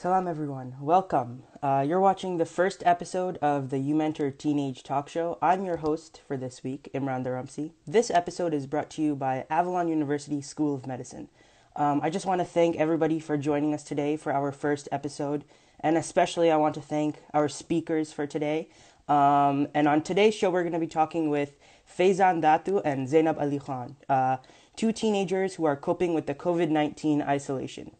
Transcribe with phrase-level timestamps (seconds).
[0.00, 0.76] Salam, everyone.
[0.80, 1.42] Welcome.
[1.60, 5.38] Uh, you're watching the first episode of the You Mentor Teenage Talk Show.
[5.42, 7.72] I'm your host for this week, Imran Dharamsi.
[7.84, 11.28] This episode is brought to you by Avalon University School of Medicine.
[11.74, 15.42] Um, I just want to thank everybody for joining us today for our first episode,
[15.80, 18.68] and especially I want to thank our speakers for today.
[19.08, 21.56] Um, and on today's show, we're going to be talking with
[21.92, 24.36] Faizaan Datoo and Zainab Alikhan, uh,
[24.76, 27.90] two teenagers who are coping with the COVID 19 isolation.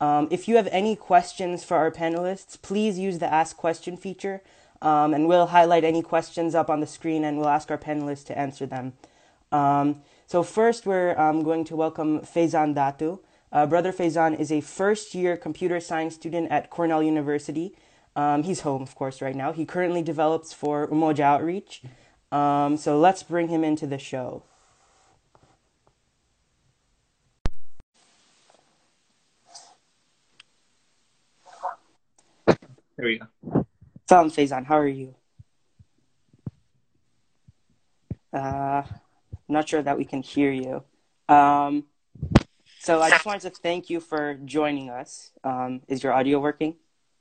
[0.00, 4.42] Um, if you have any questions for our panelists, please use the Ask Question feature,
[4.82, 8.26] um, and we'll highlight any questions up on the screen and we'll ask our panelists
[8.26, 8.92] to answer them.
[9.52, 13.20] Um, so, first, we're um, going to welcome Faizaan Datoo.
[13.52, 17.74] Uh, Brother Faizaan is a first year computer science student at Cornell University.
[18.16, 19.52] Um, he's home, of course, right now.
[19.52, 21.82] He currently develops for Umoja Outreach.
[22.32, 24.42] Um, so, let's bring him into the show.
[33.04, 33.66] There we go.
[34.08, 35.14] Salam Faizaan, how are you?
[38.32, 38.82] Uh,
[39.46, 40.82] not sure that we can hear you.
[41.28, 41.84] Um,
[42.78, 45.32] so I just wanted to thank you for joining us.
[45.44, 46.76] Um, is your audio working?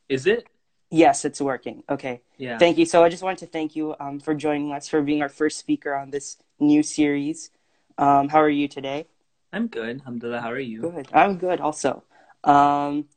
[0.08, 0.48] Is it?
[0.89, 1.84] Yes, it's working.
[1.89, 2.22] Okay.
[2.38, 2.58] Yeah.
[2.59, 2.86] Thank you.
[2.86, 5.59] So I just wanted to thank you um, for joining us, for being our first
[5.59, 7.50] speaker on this new series.
[7.98, 9.08] Um, how are you today?
[9.52, 10.00] I'm good.
[10.00, 10.39] Alhamdulillah.
[10.39, 10.80] How are you?
[10.80, 11.09] Good.
[11.11, 12.06] I'm good also.
[12.45, 13.09] Um,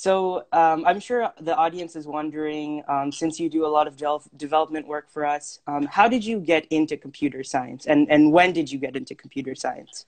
[0.00, 3.98] so um, I'm sure the audience is wondering, um, since you do a lot of
[3.98, 8.32] de- development work for us, um, how did you get into computer science, and and
[8.32, 10.06] when did you get into computer science?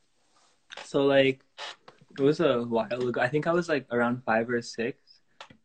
[0.85, 1.45] So like,
[2.19, 3.21] it was a while ago.
[3.21, 4.97] I think I was like around five or six,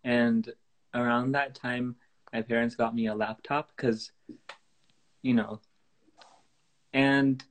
[0.03, 0.51] and
[0.93, 1.95] around that time,
[2.33, 4.11] my parents got me a laptop because,
[5.21, 5.61] you know,
[6.91, 7.41] and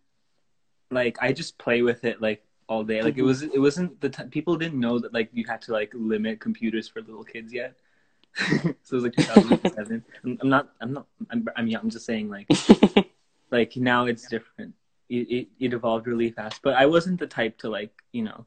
[0.91, 3.03] like I just play with it like all day.
[3.03, 5.73] Like it was it wasn't the t- people didn't know that like you had to
[5.73, 7.75] like limit computers for little kids yet.
[8.39, 10.03] so it was like 2007.
[10.25, 11.83] I'm, I'm not I'm not I'm, I'm young.
[11.83, 12.49] I'm just saying like
[13.51, 14.75] like now it's different.
[15.09, 16.61] It, it it evolved really fast.
[16.63, 18.47] But I wasn't the type to like you know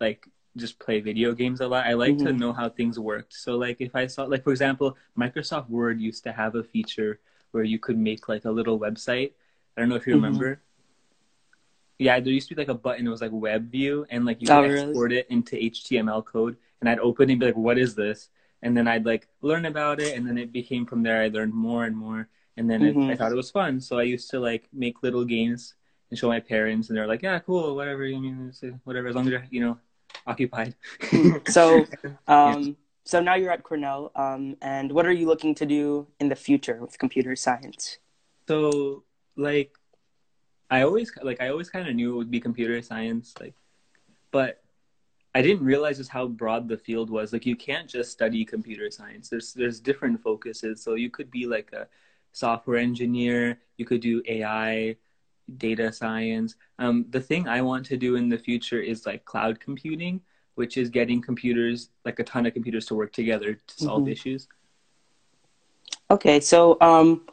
[0.00, 1.86] like just play video games a lot.
[1.86, 2.38] I like to Mhm.
[2.38, 3.34] know how things worked.
[3.34, 7.20] So like if I saw like for example, Microsoft Word used to have a feature
[7.52, 9.32] where you could make like a little website.
[9.76, 10.22] I don't know if you Mhm.
[10.22, 10.60] remember.
[12.00, 13.06] Yeah, there used to be like a button.
[13.06, 14.80] It was like web view, and like you Oh, could really?
[14.86, 16.56] export it into HTML code.
[16.80, 18.30] And I'd open it and be like, "What is this?"
[18.62, 21.22] And then I'd like learn about it, and then it became from there.
[21.22, 23.10] I learned more and more, and then Mhm.
[23.10, 23.80] it, I thought it was fun.
[23.80, 25.74] So I used to like make little games
[26.10, 28.04] and show my parents, and they're like, "Yeah, cool, whatever.
[28.06, 29.78] I mean, uh, whatever, as long as you're you know
[30.26, 30.74] occupied."
[31.46, 31.90] So,
[32.28, 36.28] um, so now you're at Cornell, um, and what are you looking to do in
[36.28, 37.98] the future with computer science?
[38.48, 39.04] so
[39.36, 39.72] like
[40.70, 43.54] i always like i always kind of knew it would be computer science like
[44.30, 44.62] but
[45.34, 47.32] i didn't realize just how broad the field was.
[47.32, 49.28] Like you can't just study computer science.
[49.28, 50.82] There's there's different focuses.
[50.82, 51.86] So you could be like a
[52.32, 53.60] software engineer.
[53.78, 54.96] You could do ai
[55.56, 56.56] data science.
[56.78, 60.20] Um, the thing i want to do in the future is like cloud computing
[60.56, 64.12] which is getting computers like a ton of computers to work together to solve Mhm.
[64.12, 64.48] issues.
[66.10, 67.26] Okay, so um,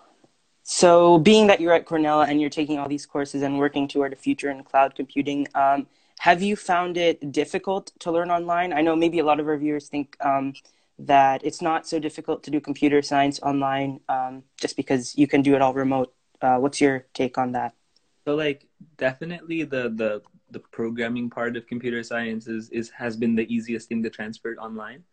[0.69, 4.11] so being that you're at Cornell and you're taking all these courses and working toward
[4.11, 5.87] a future in cloud computing, um,
[6.19, 8.73] have you found it difficult to learn online?
[8.73, 10.55] I know maybe a lot of our viewers think um,
[10.99, 15.41] that it's not so difficult to do computer science online um, just because you can
[15.41, 16.13] do it all remote.
[16.41, 17.73] Uh, what's your take on that?
[18.25, 18.67] So like
[18.97, 23.87] definitely the the the programming part of computer science is, is has been the easiest
[23.87, 25.03] thing to transfer online.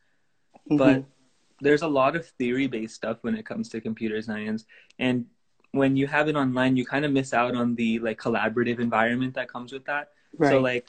[0.69, 1.05] But Mhm.
[1.61, 4.65] there's a lot of theory based stuff when it comes to computer science.
[4.99, 5.27] And
[5.75, 9.35] when you have it online you kind of miss out on the like collaborative environment
[9.35, 10.11] that comes with that.
[10.39, 10.51] right.
[10.51, 10.87] So like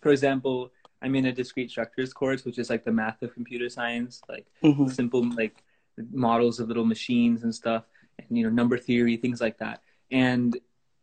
[0.00, 0.72] for example,
[1.02, 4.46] I'm in a discrete structures course, which is like the math of computer science, like
[4.62, 4.90] Mhm.
[4.92, 5.62] simple like
[6.12, 7.84] models of little machines and stuff
[8.18, 10.58] and you know number theory things like that and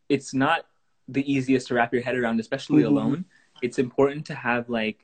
[0.08, 0.68] it's not
[1.08, 2.88] the easiest to wrap your head around especially Mhm.
[2.92, 3.26] alone
[3.64, 5.00] it's important to have like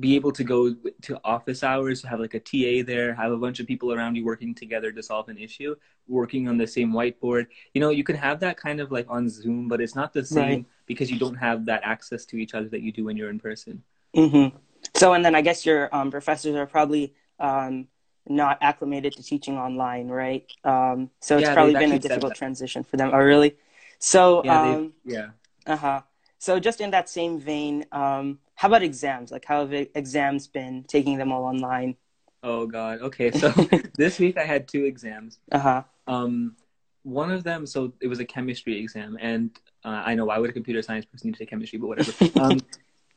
[0.00, 3.60] be able to go to office hours have like a ta there have a bunch
[3.60, 5.74] of people around you working together to solve an issue
[6.08, 9.28] working on the same whiteboard you know you can have that kind of like on
[9.28, 10.66] zoom but it's not the same Right.
[10.86, 13.38] because you don't have that access to each other that you do when you're in
[13.38, 13.82] person
[14.14, 14.48] hmm
[14.94, 17.88] So, and then I guess your um, professors are probably um,
[18.28, 20.44] not acclimated to teaching online, right?
[20.64, 23.10] Um, so it's Yeah, probably been a difficult transition for them.
[23.12, 23.56] Oh, really?
[23.98, 25.28] So, yeah um, yeah
[25.66, 26.00] uh huh.
[26.38, 29.32] So, just in that same vein, um, how about exams?
[29.32, 30.84] Like, how have exams been?
[30.84, 31.96] Taking them all online?
[32.44, 33.52] oh god okay so
[33.96, 35.82] this week i had two exams Uh huh.
[36.08, 36.56] Um,
[37.04, 39.50] one of them, so it was a chemistry exam, and
[39.84, 42.12] uh, I know why would a computer science person need to take chemistry, but whatever.
[42.40, 42.60] um,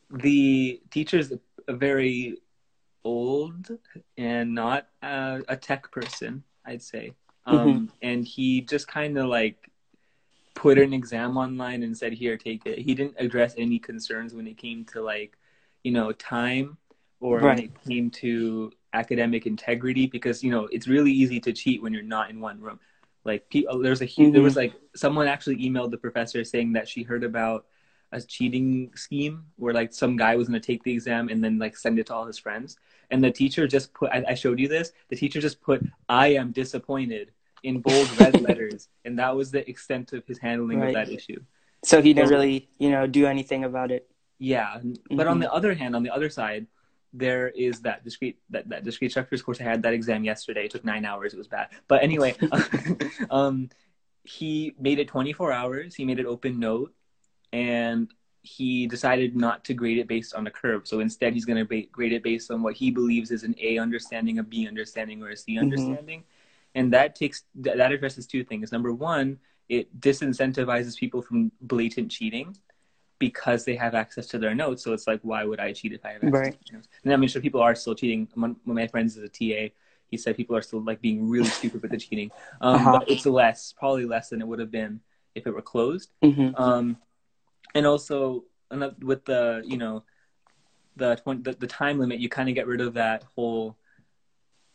[0.09, 1.31] the teacher's
[1.67, 2.37] a very
[3.03, 3.69] old
[4.17, 7.13] and not a, a tech person, I'd say.
[7.45, 7.85] Um, mm-hmm.
[8.01, 9.71] And he just kind of like
[10.55, 14.47] put an exam online and said, "Here, take it." He didn't address any concerns when
[14.47, 15.37] it came to like,
[15.83, 16.77] you know, time
[17.19, 17.43] or right.
[17.43, 21.93] when it came to academic integrity, because you know it's really easy to cheat when
[21.93, 22.79] you're not in one room.
[23.23, 24.31] Like, there's a mm-hmm.
[24.31, 27.65] there was like someone actually emailed the professor saying that she heard about
[28.11, 31.59] a cheating scheme where like some guy was going to take the exam and then
[31.59, 32.77] like send it to all his friends
[33.11, 36.27] and the teacher just put I, I, showed you this the teacher just put i
[36.27, 37.31] am disappointed
[37.65, 40.89] in bold red letters and that was the extent of his handling right.
[40.89, 41.41] of that issue
[41.83, 44.07] so he didn't really you know do anything about it
[44.39, 45.17] yeah mm-hmm.
[45.17, 46.67] but on the other hand on the other side
[47.11, 50.71] there is that discrete that, that discrete structures course i had that exam yesterday it
[50.71, 52.35] took nine hours it was bad but anyway
[53.31, 53.69] um
[54.23, 56.93] he made it 24 hours he made it open note
[57.51, 58.13] and
[58.45, 60.87] he decided not to grade it based on a curve.
[60.87, 63.79] So instead, he's going to grade it based on what he believes is an A
[63.79, 65.65] understanding, a B understanding, or a C mm-hmm.
[66.75, 68.71] And that takes that addresses two things.
[68.71, 69.39] Number one,
[69.69, 72.55] it disincentivizes people from blatant cheating
[73.17, 74.83] because they have access to their notes.
[74.83, 76.65] So it's like, why would I cheat if I have access right.
[76.65, 76.87] to notes?
[77.03, 78.27] And I mean, sure, people are still cheating.
[78.35, 79.73] One of my friends is a TA.
[80.11, 82.31] He said people are still like being really stupid with the cheating.
[82.61, 82.99] Um, uh-huh.
[82.99, 84.99] But it's less, probably less than it would have been
[85.33, 86.11] if it were closed.
[86.23, 86.61] Mm-hmm.
[86.61, 86.97] Um,
[87.73, 88.45] and also
[89.01, 90.03] with the you know
[90.95, 93.77] the the, the time limit, you kind of get rid of that whole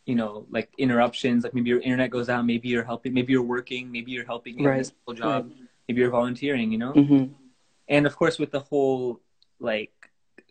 [0.05, 1.43] you know like interruptions.
[1.43, 4.59] Like maybe your internet goes out, maybe you're helping, maybe you're working, maybe you're helping
[4.59, 4.91] in right.
[5.07, 5.55] a job, right.
[5.87, 6.71] maybe you're volunteering.
[6.71, 7.33] You know, mm-hmm.
[7.87, 9.21] and of course with the whole
[9.59, 9.91] like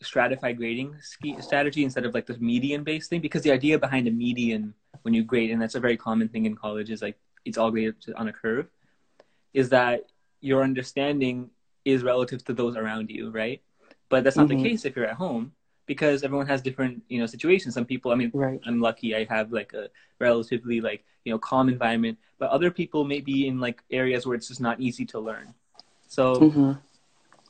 [0.02, 0.96] stratified grading
[1.40, 5.12] strategy instead of like the median based thing because the idea behind a median when
[5.12, 7.94] you grade and that's a very common thing in college is like it's all graded
[8.16, 8.66] on a curve
[9.52, 10.06] is that
[10.40, 11.50] your understanding
[11.84, 13.62] is relative to those around you, right?
[14.08, 14.62] But that's not mm-hmm.
[14.62, 15.52] the case if you're at home
[15.90, 17.74] because everyone has different, you know, situations.
[17.74, 18.60] Some people, I mean, right.
[18.64, 19.88] I'm lucky I have like a
[20.20, 24.36] relatively like, you know, calm environment, but other people may be in like areas where
[24.36, 25.52] it's just not easy to learn.
[26.06, 26.72] So mm-hmm.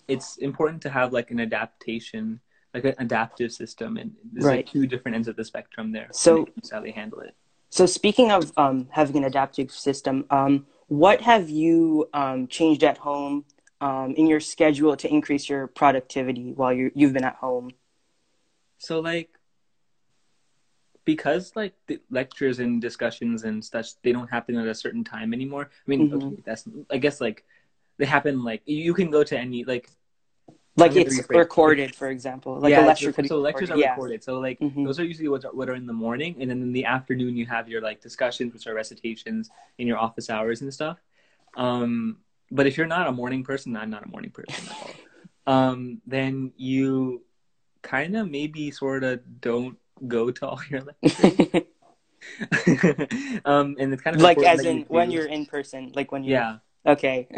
[0.08, 2.40] it's important to have like an adaptation,
[2.72, 3.98] like an adaptive system.
[3.98, 4.56] And there's right.
[4.60, 6.08] like two different ends of the spectrum there.
[6.10, 7.34] So how they handle it.
[7.68, 12.96] So speaking of um, having an adaptive system, um, what have you um, changed at
[12.96, 13.44] home
[13.82, 17.72] um, in your schedule to increase your productivity while you you've been at home?
[18.80, 19.28] So like
[21.04, 25.32] because like the lectures and discussions and such they don't happen at a certain time
[25.32, 25.70] anymore.
[25.70, 26.26] I mean, mm-hmm.
[26.26, 27.44] okay, that's I guess like
[27.98, 29.90] they happen like you can go to any like
[30.76, 32.58] like it's recorded, for example.
[32.58, 33.90] Like yeah, a lecture so, so lectures are yeah.
[33.90, 34.24] recorded.
[34.24, 34.84] So like mm-hmm.
[34.84, 37.36] those are usually what are, what are in the morning, and then in the afternoon
[37.36, 40.98] you have your like discussions, which are recitations in your office hours and stuff.
[41.56, 42.18] Um,
[42.50, 44.90] but if you're not a morning person, I'm not a morning person at all.
[45.46, 47.24] Um, then you
[47.82, 51.62] kind of maybe sort of don't go to all your lectures.
[53.44, 56.32] um, and it's kind of like as in when you're in person, like when you
[56.32, 56.58] yeah.
[56.86, 57.28] Okay.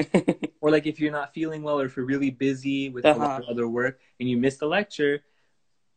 [0.60, 3.40] or like if you're not feeling well or if you're really busy with uh-huh.
[3.48, 5.20] other work and you miss the lecture,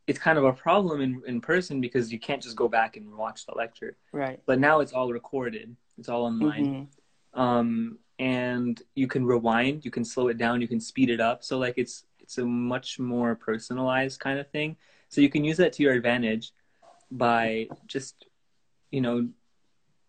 [0.07, 3.15] it's kind of a problem in, in person because you can't just go back and
[3.15, 3.97] watch the lecture.
[4.11, 4.39] Right.
[4.47, 5.75] But now it's all recorded.
[5.99, 6.89] It's all online.
[7.35, 7.39] Mm-hmm.
[7.39, 11.43] Um, and you can rewind you can slow it down you can speed it up
[11.43, 14.77] so like it's it's a much more personalized kind of thing.
[15.09, 16.51] So you can use that to your advantage
[17.11, 18.25] by just
[18.91, 19.27] you know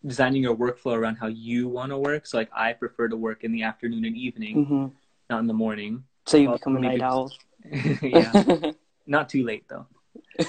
[0.05, 2.25] designing your workflow around how you want to work.
[2.25, 4.85] So like i prefer to work in the afternoon and evening mm-hmm.
[5.29, 6.03] not in the morning.
[6.25, 7.31] So you well, become a night owl.
[8.01, 8.71] Yeah.
[9.07, 9.87] Not too late though.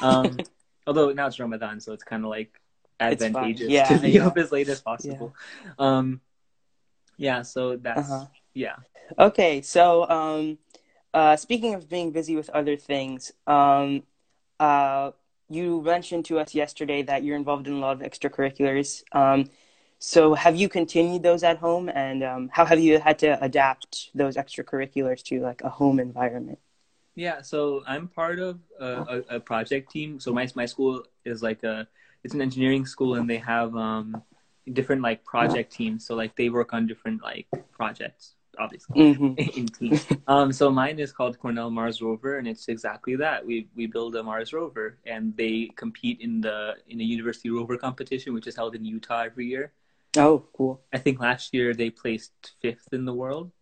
[0.02, 0.38] Um,
[0.87, 2.61] although now it's ramadan so it's kind of like
[3.00, 4.26] advantageous yeah, to be yeah.
[4.26, 5.35] up as late as possible.
[5.64, 5.73] Yeah.
[5.78, 6.21] um
[7.16, 8.26] yeah so that's uh-huh.
[8.54, 8.76] yeah.
[9.19, 10.59] Okay so um
[11.15, 14.03] uh speaking of being busy with other things um
[14.61, 15.11] uh
[15.50, 19.03] you mentioned to us yesterday that you're involved in a lot of extracurriculars.
[19.12, 19.49] Um
[20.00, 21.88] so have you continued those at home?
[21.88, 26.59] And um, how have you had to adapt those extracurriculars to like a home environment?
[27.15, 30.21] Yeah so i'm part of a, a, a project team.
[30.21, 31.88] So my, my school is like a
[32.23, 34.23] it's an engineering school and they have um
[34.73, 36.07] different like project teams.
[36.07, 39.35] So like they work on different like projects, obviously mm-hmm.
[39.59, 40.07] in teams.
[40.27, 43.45] Um, so mine is called Cornell Mars Rover, and it's exactly that.
[43.45, 47.77] We we build a Mars rover, and they compete in the in the University Rover
[47.77, 49.73] competition, which is held in Utah every year.
[50.17, 50.83] Oh, cool!
[50.93, 53.53] I think last year they placed fifth in the world,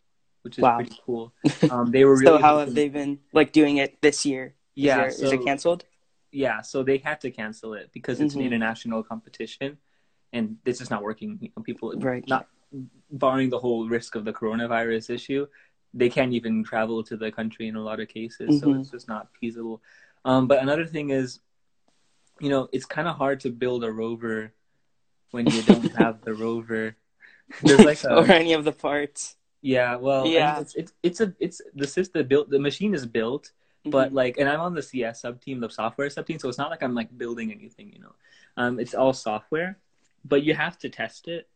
[0.42, 0.76] which is wow.
[0.76, 1.32] pretty cool.
[1.70, 2.38] Um, they were really so.
[2.38, 4.54] How have they been like doing it this year?
[4.74, 5.84] Yeah, is, there, so, is it canceled?
[6.32, 8.40] Yeah, so they had to cancel it because it's mm-hmm.
[8.40, 9.78] an international competition
[10.32, 11.38] and this is not working.
[11.40, 12.26] You know, people right.
[12.28, 12.46] not
[13.10, 15.46] barring the whole risk of the coronavirus issue,
[15.94, 18.72] they can't even travel to the country in a lot of cases, mm-hmm.
[18.72, 19.82] so it's just not feasible.
[20.24, 21.40] Um, but another thing is,
[22.40, 24.52] you know, it's kind of hard to build a rover
[25.30, 26.96] when you don't have the rover.
[27.62, 29.36] There's like a, or any of the parts.
[29.62, 32.50] Yeah, well, yeah, it's, it's it's a it's the system built.
[32.50, 33.90] The machine is built, mm-hmm.
[33.90, 36.58] but like, and I'm on the CS sub team, the software sub team, so it's
[36.58, 38.14] not like I'm like building anything, you know.
[38.56, 39.78] Um, it's all software,
[40.24, 41.48] but you have to test it.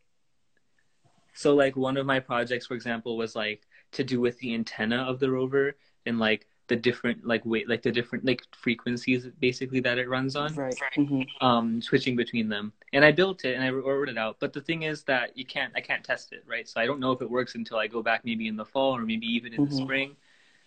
[1.33, 4.97] So like one of my projects, for example, was like to do with the antenna
[5.03, 9.81] of the rover and like the different like weight like the different like frequencies basically
[9.81, 10.53] that it runs on.
[10.55, 10.73] Right.
[10.97, 11.45] Mm-hmm.
[11.45, 12.71] um switching between them.
[12.93, 14.37] And i built it and i wrote it out.
[14.39, 16.67] But the thing is that you can't i can't test it right?
[16.67, 18.95] So i don't know if it works until i go back maybe in the fall
[18.95, 19.75] or maybe even in mm-hmm.
[19.75, 20.15] the spring.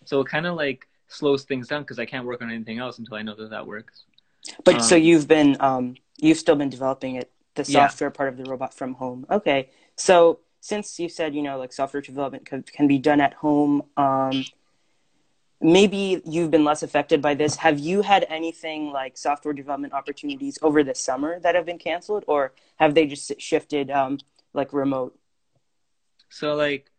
[0.05, 2.99] So it kind of like slows things down because i can't work on anything else
[2.99, 4.03] until i know that that works.
[4.63, 8.17] But um, so you've been um you've still been developing it the software yeah.
[8.17, 9.25] part of the robot from home.
[9.31, 9.69] Okay.
[9.95, 13.83] So since you said you know like software development can, can be done at home
[13.97, 14.43] um
[15.61, 17.55] maybe you've been less affected by this.
[17.55, 22.23] Have you had anything like software development opportunities over the summer that have been canceled,
[22.27, 24.19] or have they just shifted um,
[24.53, 25.17] like remote?
[26.29, 26.91] So like,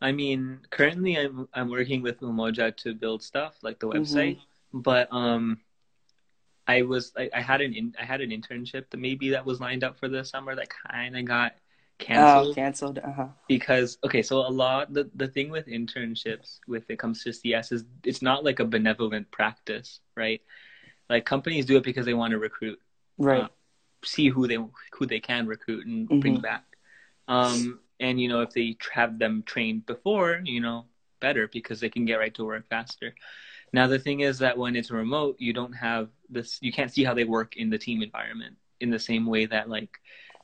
[0.00, 4.02] I mean, currently I'm I'm working with Umoja to build stuff like the mm-hmm.
[4.02, 4.80] website, mm-hmm.
[4.80, 5.60] but um,
[6.66, 9.60] I was I, I had an in, I had an internship that maybe that was
[9.60, 11.54] lined up for the summer that kind of got
[12.02, 12.48] canceled.
[12.48, 12.98] Oh, canceled.
[12.98, 13.28] Uh-huh.
[13.48, 17.72] Because okay, so a lot the the thing with internships, with it comes to CS,
[17.72, 20.40] is it's not like a benevolent practice, right?
[21.08, 22.78] Like companies do it because they want to recruit,
[23.18, 23.44] right?
[23.44, 23.48] Uh,
[24.04, 24.58] see who they
[24.92, 26.20] who they can recruit and mm-hmm.
[26.20, 26.64] bring back.
[27.28, 30.86] Um, and you know if they have them trained before, you know,
[31.20, 33.14] better because they can get right to work faster.
[33.72, 36.58] Now the thing is that when it's remote, you don't have this.
[36.60, 39.70] You can't see how they work in the team environment in the same way that
[39.70, 39.98] like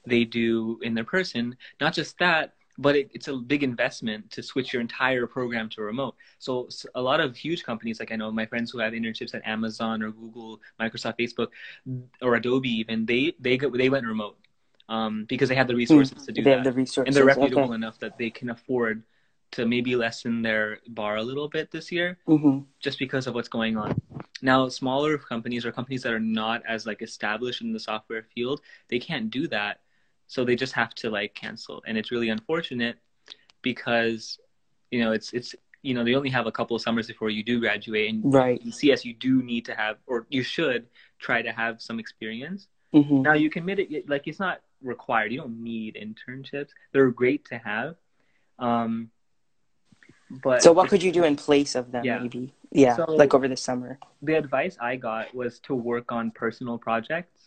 [0.09, 1.57] they do in their person.
[1.81, 5.83] Not just that, but it, it's a big investment to switch your entire program to
[5.83, 6.15] remote.
[6.39, 9.35] So, so, a lot of huge companies, like I know my friends who have internships
[9.35, 11.49] at Amazon or Google, Microsoft, Facebook,
[12.23, 14.39] or Adobe, even they they go, they went remote
[14.89, 16.57] um, because they had the resources to do they that.
[16.59, 17.09] Have the resources.
[17.09, 17.75] and they're reputable okay.
[17.75, 19.03] enough that they can afford
[19.51, 22.61] to maybe lessen their bar a little bit this year, mm-hmm.
[22.81, 24.01] just because of what's going on.
[24.43, 28.61] Now, smaller companies or companies that are not as like established in the software field,
[28.89, 29.81] they can't do that
[30.29, 31.83] so they just have to like cancel.
[31.87, 32.97] And it's really unfortunate
[33.63, 34.39] because
[34.91, 37.43] you know it's it's you know they only have a couple of summers before you
[37.43, 38.11] do graduate.
[38.11, 38.63] And right.
[38.73, 40.87] cs you do need to have or you should
[41.19, 42.69] try to have some experience.
[42.95, 43.21] Mm-hmm.
[43.21, 45.33] now you can commit it like it's not required.
[45.33, 46.71] You don't need internships.
[46.93, 47.97] They're great to have.
[48.59, 49.11] Um
[50.31, 52.19] but so what could you do in place of them yeah.
[52.19, 52.53] maybe?
[52.71, 53.99] Yeah so like over the summer.
[54.21, 57.38] the advice i got was to work on personal projects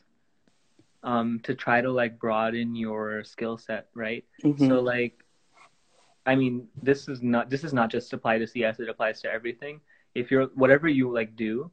[1.03, 4.23] um, to try to like broaden your skill set, right?
[4.43, 4.67] Mm-hmm.
[4.67, 5.23] So like,
[6.25, 9.31] I mean, this is not this is not just apply to CS; it applies to
[9.31, 9.81] everything.
[10.13, 11.71] If you're whatever you like do,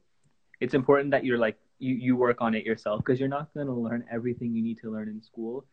[0.59, 3.77] it's important that you're like you you work on it yourself because you're not gonna
[3.77, 5.65] learn everything you need to learn in school.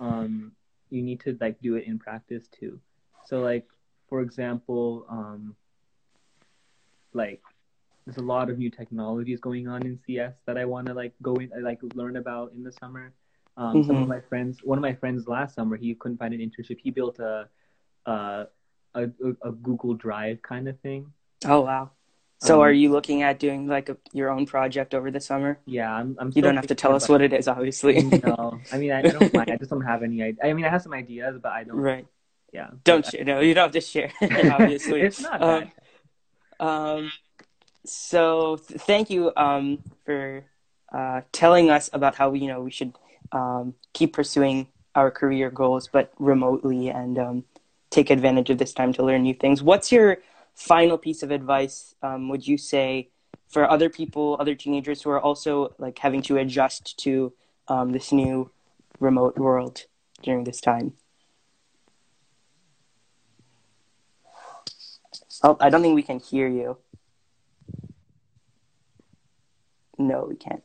[0.00, 0.52] Um,
[0.90, 2.80] you need to like do it in practice too.
[3.26, 3.66] So like,
[4.08, 5.54] for example, um,
[7.12, 7.42] like
[8.18, 11.34] a lot of new technologies going on in CS that I want to like go
[11.36, 13.12] in, like learn about in the summer.
[13.56, 13.86] Um, mm-hmm.
[13.86, 14.10] Some of mm-hmm.
[14.10, 16.78] my friends, one of my friends last summer, he couldn't find an internship.
[16.82, 17.48] He built a,
[18.06, 18.46] a,
[18.94, 19.08] a,
[19.42, 21.12] a Google Drive kind of thing.
[21.44, 21.90] Oh wow!
[22.40, 25.58] So um, are you looking at doing like a, your own project over the summer?
[25.66, 26.16] Yeah, I'm.
[26.20, 28.02] I'm you don't have to tell us what it is, obviously.
[28.02, 29.50] no, I mean I, I don't mind.
[29.50, 30.22] I just don't have any.
[30.22, 30.44] Idea.
[30.44, 31.76] I mean I have some ideas, but I don't.
[31.76, 32.06] Right.
[32.52, 32.68] Yeah.
[32.84, 33.24] Don't share.
[33.24, 34.12] No, you don't have to share.
[34.22, 35.72] obviously, it's not um,
[36.60, 37.12] um
[37.88, 40.44] so th- thank you um, for
[40.92, 42.94] uh, telling us about how you know we should
[43.32, 47.44] um, keep pursuing our career goals, but remotely, and um,
[47.90, 49.62] take advantage of this time to learn new things.
[49.62, 50.18] What's your
[50.54, 51.94] final piece of advice?
[52.02, 53.10] Um, would you say
[53.48, 57.32] for other people, other teenagers who are also like having to adjust to
[57.68, 58.50] um, this new
[59.00, 59.84] remote world
[60.22, 60.94] during this time?
[65.42, 66.78] Oh, I don't think we can hear you.
[69.98, 70.62] No, we can't.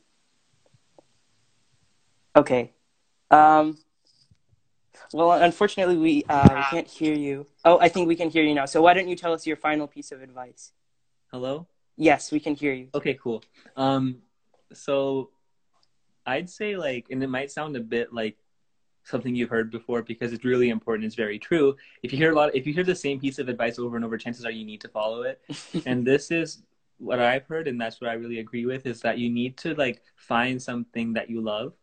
[2.35, 2.71] Okay.
[3.31, 3.77] Um,
[5.11, 7.47] well, unfortunately, we, uh, we can't hear you.
[7.65, 8.65] Oh, I think we can hear you now.
[8.65, 10.71] So why don't you tell us your final piece of advice?
[11.31, 11.67] Hello?
[11.97, 12.89] Yes, we can hear you.
[12.95, 13.43] Okay, cool.
[13.75, 14.17] Um,
[14.73, 15.29] so
[16.25, 18.37] I'd say like, and it might sound a bit like
[19.03, 21.05] something you've heard before because it's really important.
[21.05, 21.75] It's very true.
[22.01, 24.05] If you hear a lot, if you hear the same piece of advice over and
[24.05, 25.41] over, chances are you need to follow it.
[25.85, 26.63] and this is
[27.03, 29.75] what I've heard, and that's what I really agree with, is that you need to
[29.75, 31.73] like find something that you love,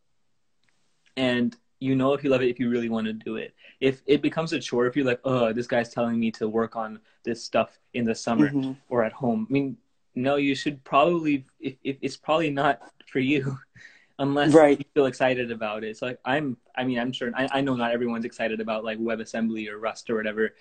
[1.16, 3.54] and you know if you love it if you really want to do it.
[3.80, 6.76] If it becomes a chore, if you're like, oh, this guy's telling me to work
[6.76, 8.72] on this stuff in the summer mm-hmm.
[8.88, 9.46] or at home.
[9.48, 9.76] I mean,
[10.14, 11.46] no, you should probably.
[11.60, 13.58] If, if it's probably not for you,
[14.20, 14.78] unless Right.
[14.78, 15.96] you feel excited about it.
[15.96, 16.56] So like I'm.
[16.76, 17.32] I mean, I'm sure.
[17.36, 20.54] I, I know not everyone's excited about like WebAssembly or Rust or whatever.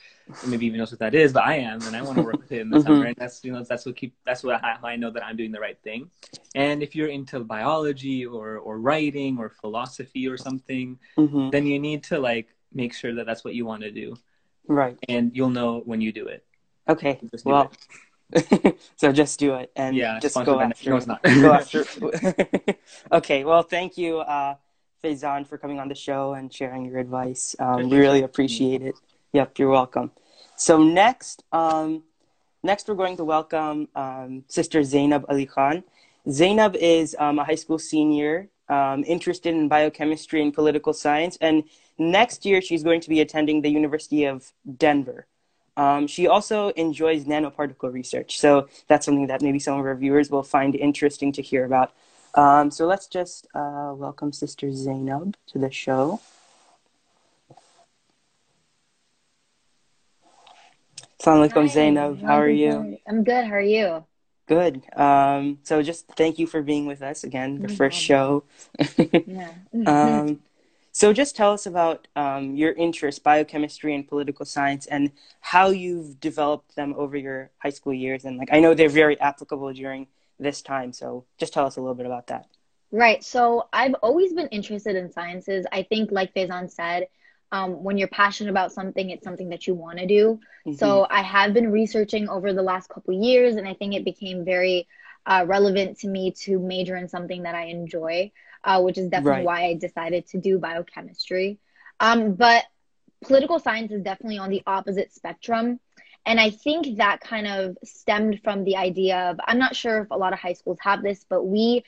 [0.43, 2.51] Maybe even knows what that is, but I am, and I want to work with
[2.51, 2.83] it in the Mhm.
[2.83, 3.05] summer.
[3.05, 4.15] And that's you know that's what keep.
[4.25, 6.09] That's what I, I know that I'm doing the right thing.
[6.55, 11.79] And if you're into biology or or writing or philosophy or something, hmm then you
[11.79, 14.17] need to like make sure that that's what you want to do,
[14.67, 14.97] Right.
[15.07, 16.45] and you'll know when you do it.
[16.87, 17.19] Okay.
[17.45, 17.77] Well, it.
[18.95, 20.89] so just do it and Yeah, just go after.
[20.89, 21.23] no, it's not.
[21.23, 21.85] go after.
[23.11, 23.43] okay.
[23.43, 24.55] Well, thank you, uh,
[25.03, 27.55] Faizaan, for coming on the show and sharing your advice.
[27.59, 28.95] Um, we really appreciate it.
[29.33, 30.11] Yep, you're welcome.
[30.57, 32.03] So next, um,
[32.63, 35.83] next we're going to welcome um, Sister Zainab Alikhan.
[36.29, 41.63] Zainab is um, a high school senior, um, interested in biochemistry and political science, and
[41.97, 45.25] next year she's going to be attending the University of Denver.
[45.79, 50.29] Um, she also enjoys nanoparticle research, so that's something that maybe some of our viewers
[50.29, 51.93] will find interesting to hear about.
[52.35, 56.19] Um, so let's just uh, welcome Sister Zainab to the show.
[61.17, 62.21] Assalamu alaikum, Zainab.
[62.23, 62.97] How are you?
[63.07, 63.45] I'm good.
[63.45, 64.03] How are you?
[64.47, 64.83] Good.
[64.97, 68.43] Um, so just thank you for being with us again, the first show.
[69.25, 69.53] Yeah.
[70.91, 76.19] so just tell us about um, your interests, biochemistry and political science, and how you've
[76.19, 78.25] developed them over your high school years.
[78.25, 80.07] And like, I know they're very applicable during
[80.39, 80.93] this time.
[80.93, 82.47] So just tell us a little bit about that.
[82.91, 83.23] Right.
[83.23, 85.65] So I've always been interested in sciences.
[85.71, 87.07] I think, like Faizaan said,
[87.51, 90.39] um, when you're passionate about something, it's something that you want to do.
[90.71, 94.45] So I have been researching over the last couple years, and I think it became
[94.45, 94.87] very
[95.25, 98.31] uh, relevant to me to major in something that I enjoy,
[98.63, 99.45] uh, which is definitely Right.
[99.45, 101.59] why I decided to do biochemistry.
[101.99, 102.63] Um, but
[103.23, 105.79] political science is definitely on the opposite spectrum.
[106.25, 110.11] And I think that kind of stemmed from the idea of I'm not sure if
[110.11, 111.83] a lot of high schools have this, but we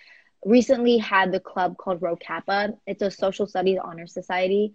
[0.46, 2.74] recently had the club called Rho Kappa.
[2.86, 4.74] It's a social studies honor society.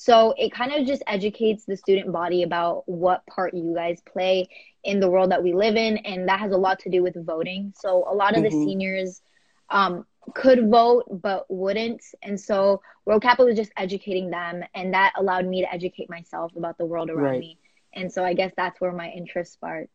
[0.00, 4.48] So it kind of just educates the student body about what part you guys play
[4.84, 5.96] in the world that we live in.
[5.98, 7.72] And that has a lot to do with voting.
[7.76, 8.62] So a lot of the Mhm.
[8.62, 9.20] seniors
[9.70, 12.02] um, could vote but wouldn't.
[12.22, 14.62] And so Rho Kappa was just educating them.
[14.74, 17.40] And that allowed me to educate myself about the world around Right.
[17.40, 17.58] me.
[17.92, 19.90] And so I guess that's where my interest sparked.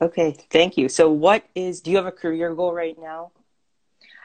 [0.00, 0.88] Okay, thank you.
[0.88, 3.32] So what is, do you have a career goal right now?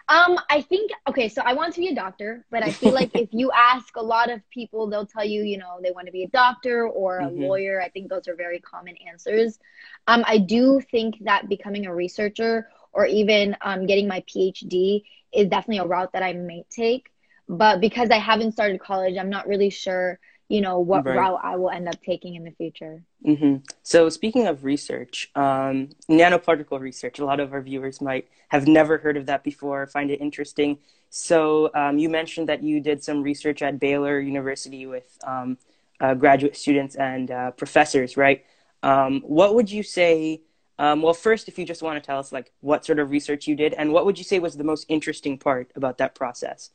[0.09, 3.11] Um, I think okay, so I want to be a doctor, but I feel like
[3.15, 6.11] if you ask a lot of people, they'll tell you, you know, they want to
[6.11, 7.29] be a doctor or a Mhm.
[7.29, 7.81] lawyer.
[7.81, 9.57] I think those are very common answers.
[10.07, 15.47] Um, I do think that becoming a researcher or even um, getting my PhD is
[15.47, 17.09] definitely a route that I may take.
[17.47, 20.19] But because I haven't started college, I'm not really sure,
[20.51, 21.17] you know, what Right.
[21.17, 23.03] route I will end up taking in the future.
[23.23, 28.67] hmm So speaking of research, um, nanoparticle research, a lot of our viewers might have
[28.67, 30.79] never heard of that before, find it interesting.
[31.09, 35.57] So um, you mentioned that you did some research at Baylor University with um,
[36.01, 38.43] uh, graduate students and uh, professors, right?
[38.83, 40.41] Um, what would you say?
[40.79, 43.47] Um, well, first, if you just want to tell us like what sort of research
[43.47, 46.71] you did, and what would you say was the most interesting part about that process?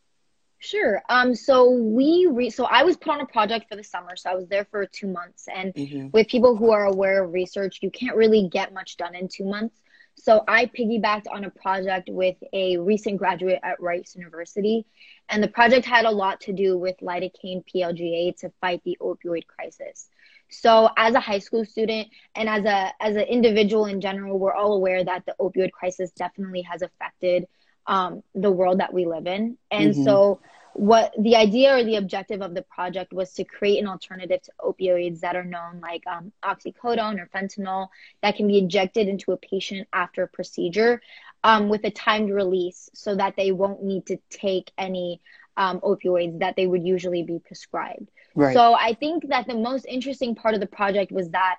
[0.58, 1.02] Sure.
[1.08, 4.30] Um, so we re- so I was put on a project for the summer, so
[4.30, 7.80] I was there for two months, and hmm with people who are aware of research,
[7.82, 9.82] you can't really get much done in two months.
[10.14, 14.86] So I piggybacked on a project with a recent graduate at Rice University,
[15.28, 19.46] and the project had a lot to do with lidocaine PLGA to fight the opioid
[19.46, 20.08] crisis.
[20.48, 24.54] So as a high school student and as a as an individual in general, we're
[24.54, 27.46] all aware that the opioid crisis definitely has affected
[27.86, 30.04] um, the world that we live in, and Mhm.
[30.04, 30.40] so
[30.74, 34.52] what the idea or the objective of the project was to create an alternative to
[34.60, 37.88] opioids that are known like um, oxycodone or fentanyl
[38.22, 41.00] that can be injected into a patient after a procedure
[41.44, 45.22] um, with a timed release so that they won't need to take any
[45.56, 48.10] um, opioids that they would usually be prescribed.
[48.34, 48.52] Right.
[48.52, 51.56] So I think that the most interesting part of the project was that,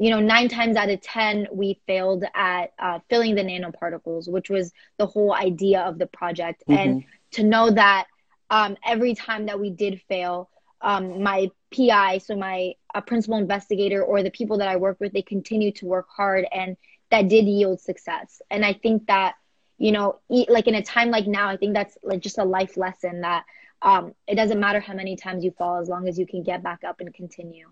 [0.00, 4.50] you know, nine times out of 10, we failed at uh, filling the nanoparticles, which
[4.50, 6.64] was the whole idea of the project.
[6.70, 6.98] And
[7.32, 8.06] to know that
[8.50, 10.50] um, every time that we did fail,
[10.82, 15.12] um, my PI, so my uh, principal investigator, or the people that I work with,
[15.12, 16.76] they continue to work hard, and
[17.10, 18.42] that did yield success.
[18.50, 19.34] And I think that,
[19.78, 22.44] you know, e- like in a time like now, I think that's like just a
[22.44, 23.44] life lesson that
[23.82, 26.62] um, it doesn't matter how many times you fall, as long as you can get
[26.62, 27.68] back up and continue.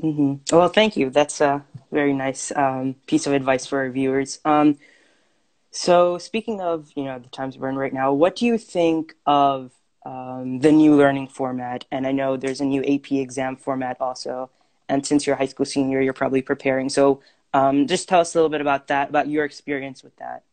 [0.00, 1.10] Hmm Well, thank you.
[1.10, 4.40] That's a very nice um, piece of advice for our viewers.
[4.44, 4.78] Um,
[5.70, 9.14] so, speaking of you know the times we're in right now, what do you think
[9.26, 9.72] of
[10.06, 11.84] um, the new learning format?
[11.90, 14.50] And I know there's a new AP exam format also.
[14.88, 16.88] And since you're a high school senior, you're probably preparing.
[16.90, 17.20] So,
[17.54, 20.44] um, just tell us a little bit about that, about your experience with that.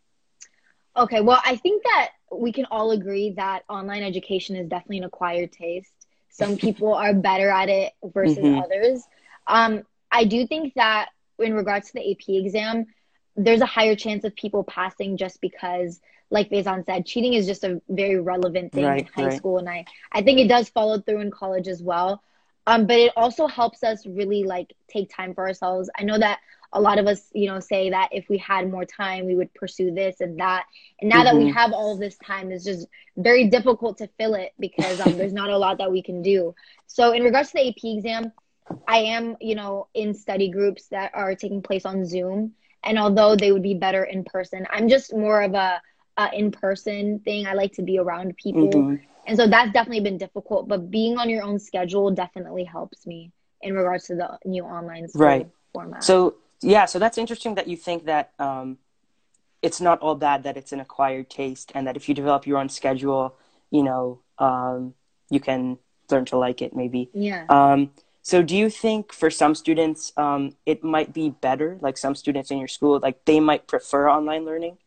[0.97, 5.04] Okay, well, I think that we can all agree that online education is definitely an
[5.06, 6.08] acquired taste.
[6.30, 8.58] Some people are better at it versus Mhm.
[8.63, 9.08] others.
[9.49, 11.09] Um, I do think that
[11.39, 12.88] in regards to the AP exam,
[13.35, 17.63] there's a higher chance of people passing just because, like Faizaan said, cheating is just
[17.65, 19.29] a very relevant thing Right, in high right.
[19.29, 22.21] school, and I I think it does follow through in college as well.
[22.67, 25.89] Um, but it also helps us really like take time for ourselves.
[25.99, 26.39] I know that
[26.73, 29.53] a lot of us, you know, say that if we had more time, we would
[29.53, 30.65] pursue this and that.
[31.01, 31.53] And now that we Mhm.
[31.53, 35.49] have all this time, it's just very difficult to fill it because um, there's not
[35.49, 36.53] a lot that we can do.
[36.88, 38.31] So, in regards to the AP exam,
[38.88, 42.53] I am, you know, in study groups that are taking place on Zoom.
[42.84, 45.82] And although they would be better in person, I'm just more of a,
[46.17, 47.45] a in person thing.
[47.45, 48.67] I like to be around people.
[48.69, 48.99] Mhm.
[49.27, 50.67] And so that's definitely been difficult.
[50.67, 55.08] But being on your own schedule definitely helps me in regards to the new online
[55.08, 55.47] school Right.
[55.73, 56.03] format.
[56.03, 58.77] So yeah, so that's interesting that you think that um,
[59.62, 62.58] it's not all bad that it's an acquired taste, and that if you develop your
[62.58, 63.36] own schedule,
[63.71, 64.93] you know, um,
[65.29, 65.77] you can
[66.10, 67.10] learn to like it maybe.
[67.13, 67.45] yeah.
[67.49, 67.91] Um,
[68.29, 72.51] so do you think for some students um, it might be better, like some students
[72.51, 74.77] in your school, like they might prefer online learning?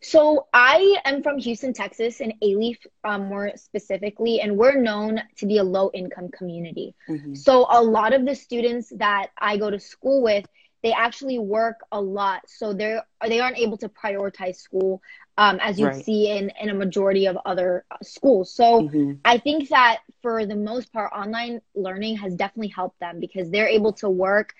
[0.00, 5.46] So I am from Houston, Texas, and Alief um, more specifically, and we're known to
[5.46, 6.94] be a low income community.
[7.06, 7.36] Mhm.
[7.36, 10.46] So a lot of the students that I go to school with,
[10.82, 15.02] they actually work a lot, so they're they aren't able to prioritize school
[15.38, 16.04] um, as you Right.
[16.04, 18.54] see in in a majority of other uh, schools.
[18.54, 19.20] So Mhm.
[19.24, 23.68] I think that for the most part, online learning has definitely helped them because they're
[23.68, 24.54] able to work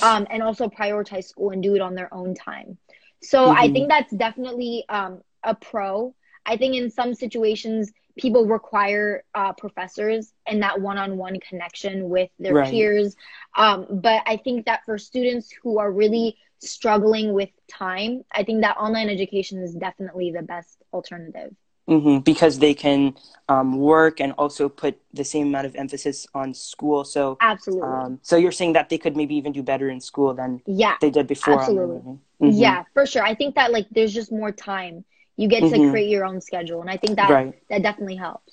[0.00, 2.78] um, and also prioritize school and do it on their own time.
[3.22, 3.70] So I Mhm.
[3.70, 6.14] think that's definitely um, a pro.
[6.46, 12.08] I think in some situations, people require uh, professors and that one on one connection
[12.08, 12.56] with their Right.
[12.56, 13.16] peers.
[13.56, 18.62] Um, but I think that for students who are really struggling with time, I think
[18.62, 21.54] that online education is definitely the best alternative.
[21.86, 23.14] hmm Because they can
[23.48, 27.04] um, work and also put the same amount of emphasis on school.
[27.04, 27.86] So, Absolutely.
[27.86, 30.96] um, so you're saying that they could maybe even do better in school than yeah.
[31.00, 32.00] they did before Absolutely.
[32.42, 32.52] Mhm.
[32.58, 33.22] Yeah, for sure.
[33.22, 35.04] I think that like there's just more time.
[35.36, 35.90] You get to Mhm.
[35.90, 37.54] create your own schedule, and I think that Right.
[37.70, 38.52] that definitely helps.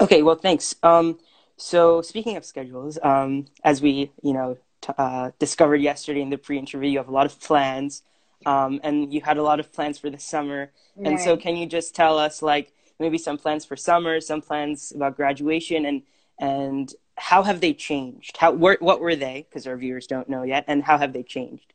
[0.00, 0.22] Okay.
[0.22, 0.74] Well, thanks.
[0.82, 1.18] Um,
[1.56, 4.56] so speaking of schedules, um, as we you know
[4.98, 8.02] uh, discovered yesterday in the pre-interview, you have a lot of plans,
[8.46, 10.70] um, and you had a lot of plans for the summer.
[11.04, 14.92] And so, can you just tell us like maybe some plans for summer, some plans
[14.94, 16.02] about graduation, and
[16.38, 18.36] and how have they changed?
[18.38, 19.46] How were, what were they?
[19.48, 21.73] Because our viewers don't know yet, and how have they changed?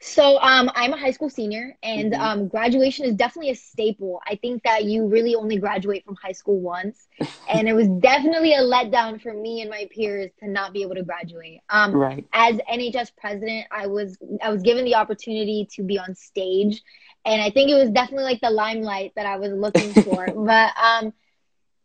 [0.00, 2.20] So um, I'm a high school senior, and Mhm.
[2.20, 4.20] um, graduation is definitely a staple.
[4.26, 7.08] I think that you really only graduate from high school once,
[7.48, 10.94] and it was definitely a letdown for me and my peers to not be able
[10.94, 11.60] to graduate.
[11.68, 12.26] Um, Right.
[12.32, 16.82] as NHS president, I was I was given the opportunity to be on stage,
[17.24, 20.32] and I think it was definitely like the limelight that I was looking for.
[20.34, 21.12] but um,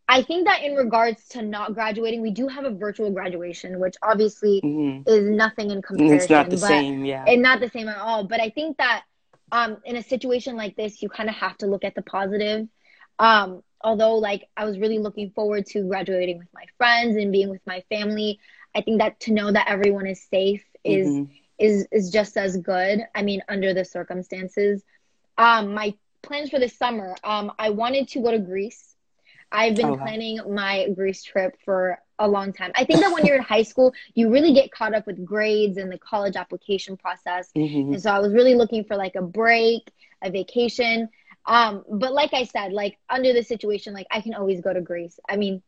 [0.08, 3.96] I think that in regards to not graduating, we do have a virtual graduation, which
[4.02, 6.15] obviously hmm is nothing in comparison.
[6.18, 7.06] It's not the but same.
[7.06, 7.24] Yeah.
[7.28, 8.24] and not the same at all.
[8.26, 9.04] But I think that
[9.52, 12.68] um, in a situation like this, you kind of have to look at the positive.
[13.20, 17.50] Um, although, like, I was really looking forward to graduating with my friends and being
[17.50, 18.39] with my family.
[18.76, 21.30] I think that to know that everyone is safe is Mhm.
[21.58, 23.06] is is just as good.
[23.15, 24.84] I mean, under the circumstances.
[25.38, 27.15] Um, my plans for the summer.
[27.24, 28.94] Um, I wanted to go to Greece.
[29.51, 32.71] I've been Oh, planning my Greece trip for a long time.
[32.75, 35.77] I think that when you're in high school, you really get caught up with grades
[35.77, 37.53] and the college application process.
[37.55, 37.91] Mhm.
[37.91, 39.91] And so I was really looking for like a break,
[40.23, 41.10] a vacation.
[41.45, 44.81] Um, but like I said, like under the situation, like I can always go to
[44.81, 45.19] Greece.
[45.29, 45.62] I mean,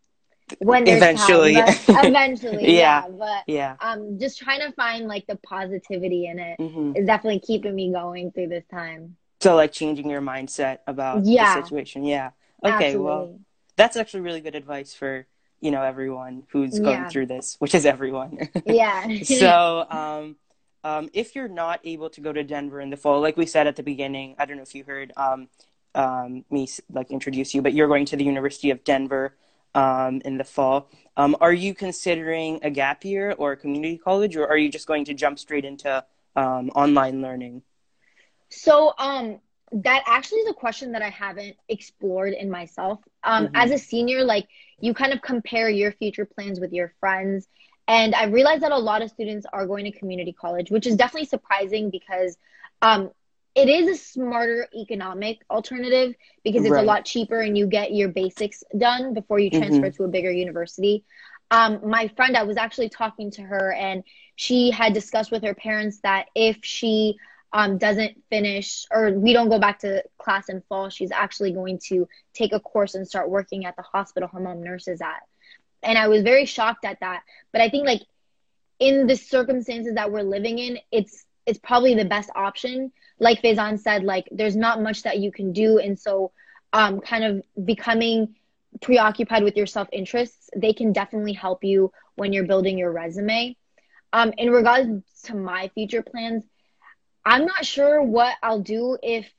[0.60, 1.56] when there's Eventually.
[1.56, 2.78] time, eventually, Yeah.
[2.78, 3.08] yeah.
[3.10, 3.78] But Yeah.
[3.80, 7.92] um, just trying to find like the positivity in it hmm is definitely keeping me
[7.92, 9.18] going through this time.
[9.42, 11.38] So, like changing your mindset about Yeah.
[11.38, 12.04] the situation.
[12.04, 12.32] Yeah.
[12.64, 12.96] Okay.
[12.96, 12.98] Absolutely.
[12.98, 13.40] Well,
[13.78, 15.26] that's actually really good advice for
[15.62, 17.10] you know everyone who's going Yeah.
[17.10, 18.50] through this, which is everyone.
[18.66, 19.08] yeah.
[19.24, 20.36] so, um,
[20.84, 23.68] um, if you're not able to go to Denver in the fall, like we said
[23.68, 25.50] at the beginning, I don't know if you heard um,
[25.96, 29.36] um, me like introduce you, but you're going to the University of Denver
[29.76, 30.90] um, in the fall.
[31.18, 34.88] Um, are you considering a gap year or a community college, or are you just
[34.88, 36.04] going to jump straight into
[36.36, 37.64] um, online learning?
[38.50, 39.40] So, um,
[39.72, 43.00] that actually is a question that I haven't explored in myself.
[43.24, 43.54] Um, Mhm.
[43.54, 44.48] as a senior, like
[44.80, 47.48] you kind of compare your future plans with your friends.
[47.88, 50.96] And I realized that a lot of students are going to community college, which is
[50.96, 52.38] definitely surprising because
[52.82, 53.12] um,
[53.56, 56.78] it is a smarter economic alternative because it's Right.
[56.78, 60.32] a lot cheaper and you get your basics done before you transfer to a bigger
[60.32, 61.04] university.
[61.52, 64.04] Um, my friend, I was actually talking to her and
[64.36, 67.16] she had discussed with her parents that if she
[67.54, 71.80] um, doesn't finish or we don't go back to class in fall, she's actually going
[71.88, 75.22] to take a course and start working at the hospital her mom nurses at.
[75.84, 77.22] And I was very shocked at that.
[77.52, 78.02] But I think like
[78.80, 82.92] in the circumstances that we're living in, it's it's probably the best option.
[83.20, 85.80] Like Faizaan said, like there's not much that you can do.
[85.80, 86.32] And so
[86.74, 88.36] um kind of becoming
[88.82, 93.56] preoccupied with your self interests, they can definitely help you when you're building your resume.
[94.14, 94.90] Um, in regards
[95.24, 96.44] to my future plans,
[97.28, 99.30] I'm not sure what I'll do if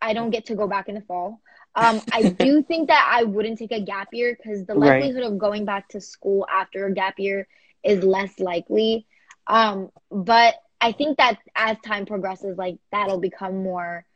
[0.00, 1.42] I don't get to go back in the fall.
[1.74, 5.24] Um, I do think that I wouldn't take a gap year because the likelihood right.
[5.24, 7.46] of going back to school after a gap year
[7.84, 9.06] is less likely.
[9.46, 14.06] Um, but I think that as time progresses, like that'll become more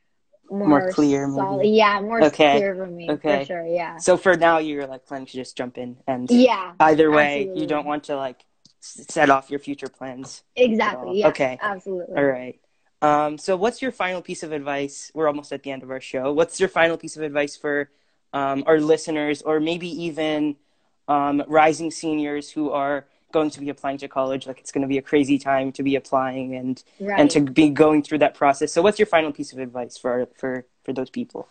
[0.51, 1.67] more, more clear, solid.
[1.67, 2.57] Yeah, more okay.
[2.57, 3.11] clear for me.
[3.11, 3.41] Okay.
[3.41, 3.67] For sure.
[3.67, 3.99] Yeah.
[3.99, 6.73] So for now, you're like planning to just jump in, and yeah.
[6.81, 7.61] Either way, absolutely.
[7.61, 8.43] you don't want to like
[8.81, 10.43] set off your future plans.
[10.57, 11.21] Exactly.
[11.21, 11.29] Yeah.
[11.29, 11.59] Okay.
[11.61, 12.17] Absolutely.
[12.17, 12.59] All right.
[13.01, 15.11] Um, so, what's your final piece of advice?
[15.15, 16.33] We're almost at the end of our show.
[16.33, 17.91] What's your final piece of advice for
[18.33, 20.57] um, our listeners, or maybe even
[21.07, 24.47] um, rising seniors who are going to be applying to college?
[24.47, 27.21] Like, it's going to be a crazy time to be applying and right.
[27.21, 28.73] and to be going through that process.
[28.73, 31.49] So, what's your final piece of advice for for for those people?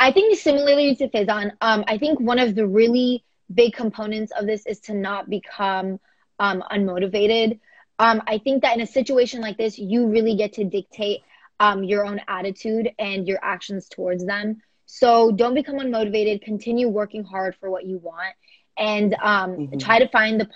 [0.00, 4.46] I think similarly to Faizaan, um, I think one of the really big components of
[4.46, 6.00] this is to not become
[6.38, 7.60] um, unmotivated.
[7.98, 11.22] Um, I think that in a situation like this, you really get to dictate
[11.60, 14.62] um, your own attitude and your actions towards them.
[14.86, 16.42] So don't become unmotivated.
[16.42, 18.34] Continue working hard for what you want,
[18.76, 19.78] and um, mm-hmm.
[19.78, 20.48] try to find the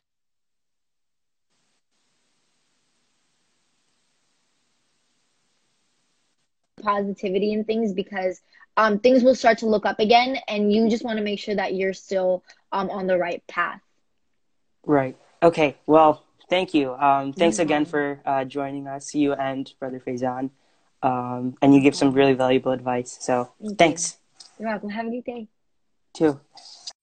[6.82, 8.40] positivity in things because
[8.76, 11.54] um, things will start to look up again, and you just want to make sure
[11.54, 13.80] that you're still um, on the right path.
[14.86, 15.16] Right.
[15.42, 15.76] Okay.
[15.86, 16.92] Well, thank you.
[16.94, 17.62] Um, thanks mm-hmm.
[17.62, 20.50] again for uh, joining us, you and Brother Faizaan.
[21.02, 23.16] Um, and you give some really valuable advice.
[23.20, 24.18] So thank thanks.
[24.58, 24.66] You.
[24.66, 24.90] are welcome.
[24.90, 25.48] Have a good day.
[26.12, 26.38] Too.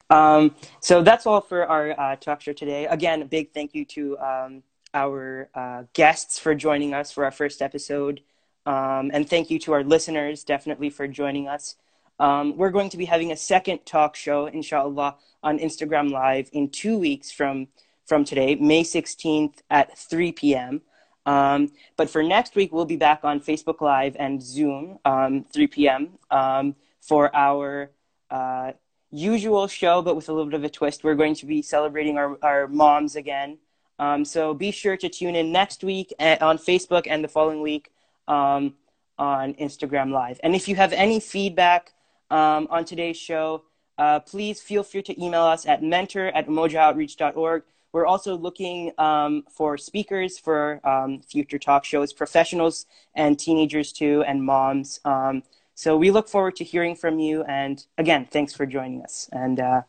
[0.09, 2.85] Um, so that's all for our uh, talk show today.
[2.85, 7.31] Again, a big thank you to um, our uh, guests for joining us for our
[7.31, 8.21] first episode.
[8.65, 11.75] Um, and thank you to our listeners, definitely, for joining us.
[12.19, 16.69] Um, we're going to be having a second talk show, inshallah, on Instagram Live in
[16.69, 17.67] two weeks from
[18.07, 20.81] from today, May 16th at 3 p.m.
[21.25, 25.67] Um, but for next week, we'll be back on Facebook Live and Zoom, um, 3
[25.67, 26.09] p.m.
[26.31, 27.91] Um, for our
[28.31, 28.71] uh,
[29.11, 31.03] usual show, but with a little bit of a twist.
[31.03, 33.57] We're going to be celebrating our, our moms again.
[33.99, 37.61] Um, so be sure to tune in next week at, on Facebook and the following
[37.61, 37.91] week
[38.27, 38.75] um,
[39.17, 40.39] on Instagram Live.
[40.43, 41.93] And if you have any feedback
[42.29, 43.63] um, on today's show,
[43.97, 47.63] uh, please feel free to email us at mentor at umojaoutreach.org.
[47.91, 54.23] We're also looking um, for speakers for um, future talk shows, professionals and teenagers too,
[54.27, 54.99] and moms.
[55.05, 57.43] Um, so we look forward to hearing from you.
[57.43, 59.29] And again, thanks for joining us.
[59.31, 59.81] And uh,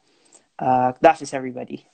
[0.58, 1.86] uh, that is everybody.